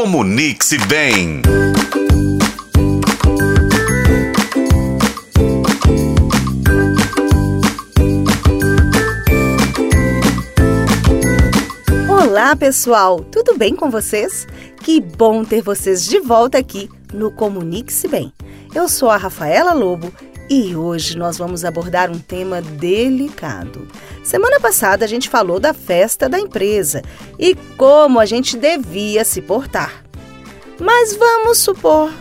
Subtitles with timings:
[0.00, 1.42] Comunique-se bem.
[12.08, 13.24] Olá, pessoal!
[13.24, 14.46] Tudo bem com vocês?
[14.84, 18.32] Que bom ter vocês de volta aqui no Comunique-se Bem.
[18.72, 20.12] Eu sou a Rafaela Lobo
[20.50, 23.86] e hoje nós vamos abordar um tema delicado.
[24.22, 27.02] Semana passada a gente falou da festa da empresa
[27.38, 30.04] e como a gente devia se portar.
[30.80, 32.12] Mas vamos supor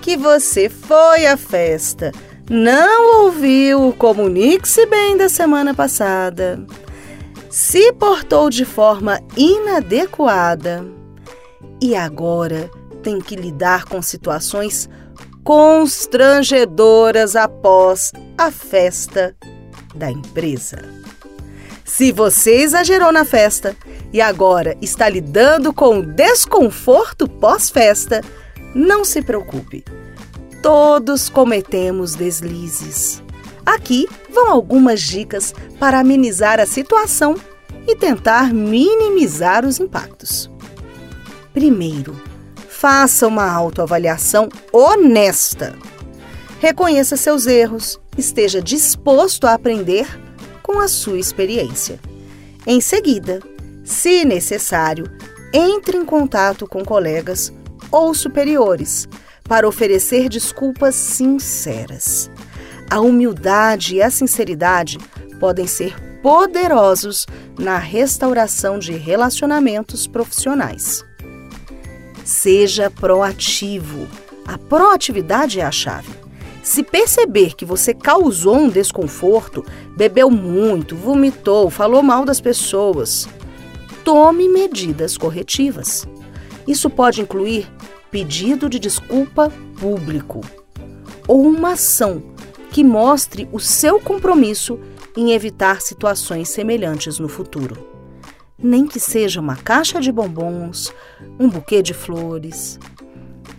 [0.00, 2.12] que você foi à festa,
[2.48, 6.64] não ouviu o Comunique-se Bem da semana passada
[7.50, 10.86] se portou de forma inadequada
[11.82, 12.70] e agora
[13.02, 14.88] tem que lidar com situações
[15.44, 19.36] constrangedoras após a festa
[19.94, 20.78] da empresa.
[21.84, 23.76] Se você exagerou na festa
[24.12, 28.22] e agora está lidando com o desconforto pós-festa,
[28.74, 29.84] não se preocupe.
[30.62, 33.22] Todos cometemos deslizes.
[33.64, 37.34] Aqui vão algumas dicas para amenizar a situação
[37.86, 40.50] e tentar minimizar os impactos.
[41.52, 42.20] Primeiro,
[42.80, 45.76] faça uma autoavaliação honesta.
[46.60, 50.06] Reconheça seus erros, esteja disposto a aprender
[50.62, 52.00] com a sua experiência.
[52.66, 53.40] Em seguida,
[53.84, 55.04] se necessário,
[55.52, 57.52] entre em contato com colegas
[57.92, 59.06] ou superiores
[59.44, 62.30] para oferecer desculpas sinceras.
[62.88, 64.96] A humildade e a sinceridade
[65.38, 67.26] podem ser poderosos
[67.58, 71.04] na restauração de relacionamentos profissionais.
[72.24, 74.06] Seja proativo.
[74.46, 76.12] A proatividade é a chave.
[76.62, 79.64] Se perceber que você causou um desconforto,
[79.96, 83.28] bebeu muito, vomitou, falou mal das pessoas,
[84.04, 86.06] tome medidas corretivas.
[86.68, 87.66] Isso pode incluir
[88.10, 90.40] pedido de desculpa público
[91.26, 92.22] ou uma ação
[92.70, 94.78] que mostre o seu compromisso
[95.16, 97.89] em evitar situações semelhantes no futuro.
[98.62, 100.92] Nem que seja uma caixa de bombons,
[101.38, 102.78] um buquê de flores.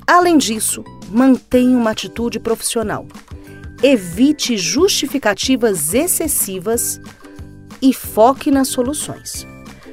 [0.05, 3.05] Além disso, mantenha uma atitude profissional.
[3.81, 6.99] Evite justificativas excessivas
[7.81, 9.47] e foque nas soluções.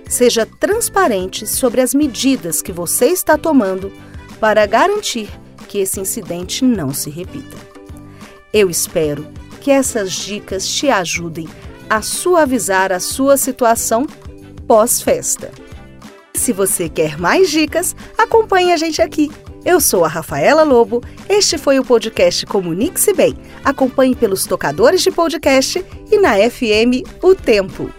[0.09, 3.93] Seja transparente sobre as medidas que você está tomando
[4.41, 5.29] para garantir
[5.69, 7.57] que esse incidente não se repita.
[8.53, 9.27] Eu espero
[9.61, 11.49] que essas dicas te ajudem
[11.89, 14.07] a suavizar a sua situação
[14.69, 15.51] pós-festa.
[16.35, 19.33] Se você quer mais dicas, acompanhe a gente aqui.
[19.65, 21.03] Eu sou a Rafaela Lobo.
[21.29, 23.35] Este foi o podcast Comunique-se Bem.
[23.65, 27.91] Acompanhe pelos tocadores de podcast e na FM O Tempo.